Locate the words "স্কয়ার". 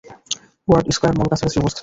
0.95-1.15